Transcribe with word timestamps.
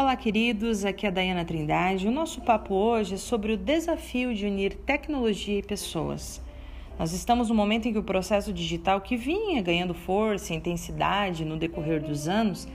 Olá, 0.00 0.14
queridos. 0.14 0.84
Aqui 0.84 1.06
é 1.06 1.08
a 1.08 1.12
Dayana 1.12 1.44
Trindade. 1.44 2.06
O 2.06 2.12
nosso 2.12 2.40
papo 2.40 2.72
hoje 2.72 3.14
é 3.14 3.16
sobre 3.16 3.52
o 3.52 3.56
desafio 3.56 4.32
de 4.32 4.46
unir 4.46 4.72
tecnologia 4.72 5.58
e 5.58 5.62
pessoas. 5.62 6.40
Nós 6.96 7.12
estamos 7.12 7.48
no 7.48 7.56
momento 7.56 7.88
em 7.88 7.92
que 7.92 7.98
o 7.98 8.04
processo 8.04 8.52
digital, 8.52 9.00
que 9.00 9.16
vinha 9.16 9.60
ganhando 9.60 9.92
força 9.94 10.52
e 10.52 10.56
intensidade 10.56 11.44
no 11.44 11.56
decorrer 11.56 12.00
dos 12.00 12.28
anos, 12.28 12.68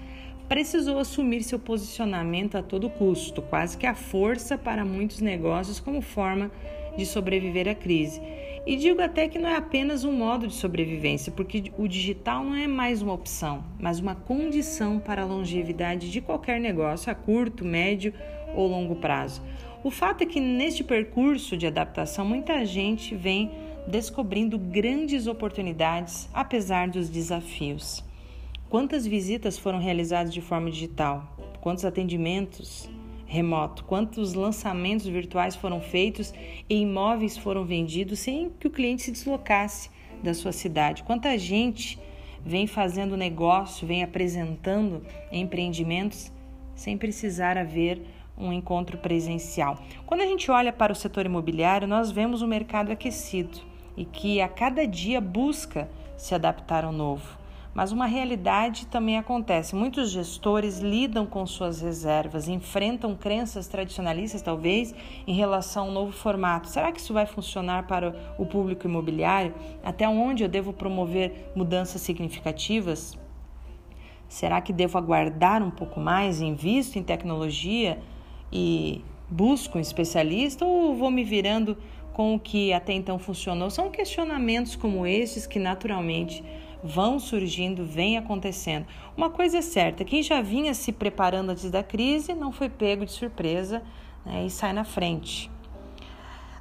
precisou 0.49 0.99
assumir 0.99 1.43
seu 1.43 1.57
posicionamento 1.57 2.57
a 2.57 2.61
todo 2.61 2.89
custo, 2.89 3.41
quase 3.41 3.77
que 3.77 3.87
a 3.87 3.95
força 3.95 4.57
para 4.57 4.83
muitos 4.83 5.21
negócios 5.21 5.79
como 5.79 6.01
forma 6.01 6.51
de 6.97 7.05
sobreviver 7.05 7.67
à 7.67 7.75
crise. 7.75 8.21
E 8.65 8.77
digo 8.77 9.01
até 9.01 9.27
que 9.27 9.37
não 9.37 9.49
é 9.49 9.57
apenas 9.57 10.05
um 10.05 10.11
modo 10.13 10.47
de 10.47 10.53
sobrevivência, 10.53 11.31
porque 11.31 11.71
o 11.77 11.87
digital 11.87 12.45
não 12.45 12.55
é 12.55 12.65
mais 12.65 13.01
uma 13.01 13.13
opção, 13.13 13.63
mas 13.77 13.99
uma 13.99 14.15
condição 14.15 14.99
para 14.99 15.23
a 15.23 15.25
longevidade 15.25 16.09
de 16.09 16.21
qualquer 16.21 16.61
negócio 16.61 17.11
a 17.11 17.15
curto, 17.15 17.65
médio 17.65 18.13
ou 18.55 18.67
longo 18.67 18.95
prazo. 18.95 19.41
O 19.84 19.91
fato 19.91 20.23
é 20.23 20.25
que 20.25 20.39
neste 20.39 20.81
percurso 20.81 21.57
de 21.57 21.67
adaptação, 21.67 22.25
muita 22.25 22.65
gente 22.65 23.13
vem 23.13 23.51
descobrindo 23.85 24.57
grandes 24.57 25.27
oportunidades 25.27 26.29
apesar 26.34 26.87
dos 26.87 27.09
desafios. 27.09 28.01
Quantas 28.70 29.05
visitas 29.05 29.57
foram 29.59 29.77
realizadas 29.77 30.34
de 30.34 30.39
forma 30.39 30.71
digital? 30.71 31.35
Quantos 31.59 31.84
atendimentos 31.84 32.89
remoto, 33.26 33.84
quantos 33.86 34.34
lançamentos 34.34 35.05
virtuais 35.05 35.55
foram 35.55 35.82
feitos 35.82 36.34
e 36.70 36.76
imóveis 36.76 37.38
foram 37.38 37.66
vendidos 37.66 38.20
sem 38.20 38.49
que 38.59 38.68
o 38.68 38.72
cliente 38.72 39.04
se 39.04 39.12
deslocasse 39.12 39.90
da 40.22 40.34
sua 40.34 40.52
cidade, 40.52 41.04
quanta 41.04 41.38
gente 41.38 41.99
vem 42.46 42.68
fazendo 42.68 43.18
negócio, 43.18 43.88
vem 43.88 44.04
apresentando 44.04 45.02
empreendimentos 45.32 46.32
sem 46.76 46.98
precisar 46.98 47.57
haver 47.57 48.02
um 48.38 48.52
encontro 48.52 48.98
presencial. 48.98 49.77
Quando 50.05 50.21
a 50.21 50.26
gente 50.26 50.49
olha 50.49 50.74
para 50.74 50.91
o 50.91 50.96
setor 50.96 51.26
imobiliário, 51.26 51.87
nós 51.87 52.12
vemos 52.12 52.41
o 52.41 52.48
mercado 52.48 52.91
aquecido 52.91 53.60
e 53.96 54.05
que 54.05 54.41
a 54.41 54.48
cada 54.48 54.85
dia 54.87 55.21
busca 55.21 55.90
se 56.18 56.34
adaptar 56.34 56.84
ao 56.84 56.91
novo. 56.91 57.43
Mas 57.74 57.91
uma 57.91 58.05
realidade 58.05 58.85
também 58.85 59.18
acontece. 59.18 59.76
Muitos 59.76 60.12
gestores 60.12 60.79
lidam 60.79 61.26
com 61.26 61.46
suas 61.46 61.82
reservas, 61.82 62.48
enfrentam 62.48 63.15
crenças 63.15 63.68
tradicionalistas, 63.68 64.44
talvez, 64.44 64.94
em 65.25 65.34
relação 65.34 65.85
ao 65.85 65.91
novo 65.91 66.12
formato. 66.12 66.69
Será 66.69 66.91
que 66.91 67.00
isso 67.00 67.13
vai 67.13 67.25
funcionar 67.25 67.88
para 67.88 68.16
o 68.38 68.46
público 68.46 68.85
imobiliário? 68.85 69.56
Até 69.84 70.07
onde 70.07 70.44
eu 70.44 70.50
devo 70.50 70.72
promover 70.72 71.52
mudanças 71.56 72.02
significativas? 72.02 73.18
Será 74.28 74.62
que 74.62 74.72
devo 74.72 74.97
aguardar 74.97 75.63
um 75.63 75.72
pouco 75.72 76.00
mais, 76.00 76.41
invisto 76.41 77.00
em 77.00 77.03
tecnologia 77.03 78.00
e 78.52 79.03
busco 79.30 79.80
um 79.80 79.81
especialista 79.81 80.63
ou 80.63 80.96
vou 80.96 81.09
me 81.09 81.24
virando 81.24 81.75
com 82.13 82.35
o 82.35 82.40
que 82.40 82.72
até 82.72 82.94
então 82.94 83.18
funcionou? 83.18 83.72
São 83.72 83.90
questionamentos 83.90 84.75
como 84.75 85.08
esses 85.08 85.47
que 85.47 85.58
naturalmente 85.58 86.44
vão 86.84 87.19
surgindo, 87.19 87.85
vem 87.85 88.17
acontecendo. 88.17 88.85
Uma 89.16 89.29
coisa 89.29 89.59
é 89.59 89.62
certa: 89.62 90.03
quem 90.03 90.22
já 90.22 90.41
vinha 90.41 90.73
se 90.73 90.91
preparando 90.91 91.51
antes 91.51 91.72
da 91.72 91.81
crise 91.81 92.34
não 92.34 92.51
foi 92.51 92.69
pego 92.69 93.06
de 93.06 93.12
surpresa 93.12 93.81
né, 94.25 94.45
e 94.45 94.50
sai 94.50 94.73
na 94.73 94.84
frente. 94.84 95.50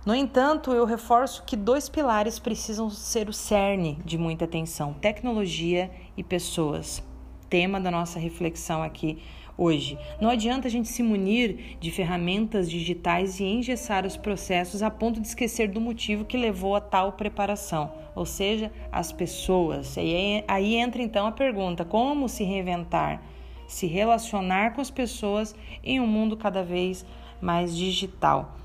No 0.05 0.15
entanto, 0.15 0.73
eu 0.73 0.85
reforço 0.85 1.45
que 1.45 1.57
dois 1.57 1.89
pilares 1.89 2.39
precisam 2.39 2.91
ser 2.91 3.29
o 3.29 3.33
cerne 3.33 3.99
de 4.05 4.17
muita 4.17 4.45
atenção: 4.45 4.95
tecnologia 4.95 5.91
e 6.17 6.23
pessoas. 6.23 7.03
Tema 7.49 7.81
da 7.81 7.91
nossa 7.91 8.19
reflexão 8.19 8.83
aqui 8.83 9.23
hoje. 9.57 9.99
Não 10.21 10.31
adianta 10.31 10.69
a 10.69 10.71
gente 10.71 10.89
se 10.89 11.03
munir 11.03 11.77
de 11.79 11.91
ferramentas 11.91 12.71
digitais 12.71 13.41
e 13.41 13.45
engessar 13.45 14.07
os 14.07 14.17
processos 14.17 14.83
a 14.83 14.91
ponto 14.91 15.21
de 15.21 15.27
esquecer 15.27 15.69
do 15.69 15.81
motivo 15.81 16.25
que 16.25 16.37
levou 16.37 16.75
a 16.75 16.81
tal 16.81 17.13
preparação, 17.13 17.93
ou 18.15 18.27
seja, 18.27 18.73
as 18.91 19.13
pessoas. 19.13 19.97
E 19.97 20.45
aí 20.49 20.77
entra 20.77 21.03
então 21.03 21.27
a 21.27 21.33
pergunta: 21.33 21.85
como 21.85 22.29
se 22.29 22.45
reinventar, 22.45 23.23
se 23.67 23.87
relacionar 23.87 24.75
com 24.75 24.81
as 24.81 24.91
pessoas 24.91 25.55
em 25.83 26.01
um 26.01 26.07
mundo 26.07 26.37
cada 26.37 26.63
vez 26.63 27.05
mais 27.41 27.77
digital? 27.77 28.57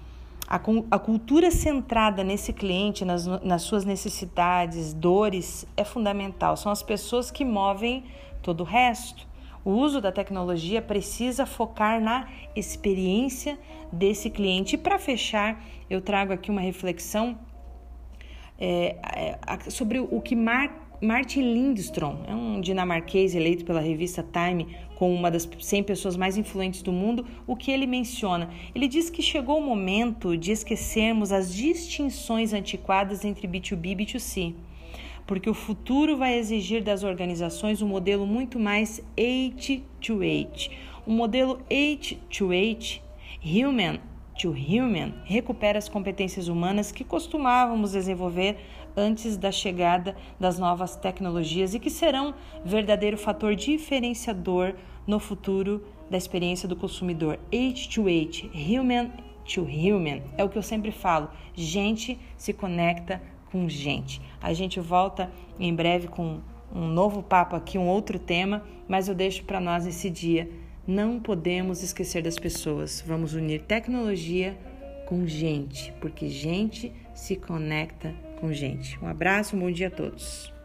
A, 0.49 0.97
cultura 0.97 1.51
centrada 1.51 2.23
nesse 2.23 2.53
cliente, 2.53 3.03
nas, 3.03 3.27
nas 3.27 3.63
suas 3.63 3.83
necessidades, 3.83 4.93
dores, 4.93 5.67
é 5.75 5.83
fundamental. 5.83 6.55
São 6.55 6.71
as 6.71 6.81
pessoas 6.81 7.29
que 7.29 7.43
movem 7.43 8.05
todo 8.41 8.61
o 8.61 8.63
resto. 8.63 9.27
O 9.67 9.72
uso 9.72 10.00
da 10.00 10.13
tecnologia 10.13 10.81
precisa 10.81 11.45
focar 11.45 12.00
na 12.00 12.29
experiência 12.55 13.59
desse 13.91 14.29
cliente. 14.29 14.75
E 14.75 14.78
para 14.78 14.97
fechar, 14.97 15.61
eu 15.89 16.00
trago 16.00 16.31
aqui 16.31 16.50
uma 16.50 16.61
reflexão 16.61 17.38
é, 18.57 18.95
é, 19.13 19.69
sobre 19.69 20.00
o 20.00 20.22
que 20.22 20.38
Mar 20.38 20.88
Martin 21.01 21.41
Lindstrom, 21.41 22.23
é 22.25 22.33
um 22.33 22.61
dinamarquês 22.61 23.35
eleito 23.35 23.66
pela 23.66 23.81
revista 23.81 24.23
Time 24.23 24.73
como 24.95 25.13
uma 25.13 25.29
das 25.29 25.47
100 25.59 25.83
pessoas 25.83 26.16
mais 26.16 26.38
influentes 26.38 26.81
do 26.81 26.94
mundo, 26.94 27.25
o 27.45 27.53
que 27.53 27.69
ele 27.69 27.85
menciona? 27.85 28.50
Ele 28.73 28.88
diz 28.88 29.09
que 29.09 29.22
chegou 29.22 29.59
o 29.59 29.61
momento 29.61 30.38
de 30.38 30.53
esquecermos 30.53 31.33
as 31.33 31.53
distinções 31.53 32.53
antiquadas 32.53 33.25
entre 33.25 33.50
B2B 33.50 33.91
e 33.91 33.95
B2C 33.97 34.56
porque 35.27 35.49
o 35.49 35.53
futuro 35.53 36.17
vai 36.17 36.35
exigir 36.39 36.81
das 36.81 37.03
organizações 37.03 37.81
um 37.81 37.88
modelo 37.88 38.25
muito 38.25 38.57
mais 38.57 39.03
H 39.19 39.81
to 39.99 40.21
H. 40.21 40.71
Um 41.05 41.13
modelo 41.13 41.59
H 41.69 42.15
to 42.29 42.51
H, 42.51 43.01
human 43.43 43.99
to 44.39 44.51
human, 44.51 45.13
recupera 45.25 45.77
as 45.77 45.89
competências 45.89 46.47
humanas 46.47 46.91
que 46.91 47.03
costumávamos 47.03 47.91
desenvolver 47.91 48.57
antes 48.95 49.35
da 49.35 49.51
chegada 49.51 50.15
das 50.39 50.57
novas 50.57 50.95
tecnologias 50.95 51.73
e 51.73 51.79
que 51.79 51.89
serão 51.89 52.33
verdadeiro 52.63 53.17
fator 53.17 53.55
diferenciador 53.55 54.75
no 55.05 55.19
futuro 55.19 55.83
da 56.09 56.17
experiência 56.17 56.67
do 56.67 56.75
consumidor. 56.75 57.39
H 57.53 57.89
to 57.89 58.07
H, 58.07 58.49
human 58.53 59.11
to 59.45 59.61
human, 59.61 60.21
é 60.38 60.44
o 60.44 60.49
que 60.49 60.57
eu 60.57 60.63
sempre 60.63 60.91
falo. 60.91 61.29
Gente 61.53 62.17
se 62.38 62.53
conecta 62.53 63.21
com 63.51 63.67
gente. 63.67 64.21
A 64.41 64.53
gente 64.53 64.79
volta 64.79 65.31
em 65.59 65.73
breve 65.73 66.07
com 66.07 66.39
um 66.73 66.87
novo 66.87 67.23
papo 67.23 67.55
aqui, 67.55 67.77
um 67.77 67.87
outro 67.87 68.19
tema, 68.19 68.63
mas 68.87 69.07
eu 69.07 69.15
deixo 69.15 69.43
para 69.43 69.59
nós 69.59 69.85
esse 69.85 70.09
dia. 70.09 70.49
Não 70.85 71.19
podemos 71.19 71.83
esquecer 71.83 72.21
das 72.21 72.37
pessoas. 72.37 73.03
Vamos 73.05 73.33
unir 73.33 73.61
tecnologia 73.63 74.57
com 75.05 75.25
gente, 75.25 75.93
porque 75.99 76.27
gente 76.29 76.91
se 77.13 77.35
conecta 77.35 78.13
com 78.39 78.51
gente. 78.53 78.97
Um 79.03 79.07
abraço, 79.07 79.55
um 79.55 79.59
bom 79.59 79.71
dia 79.71 79.87
a 79.87 79.91
todos. 79.91 80.56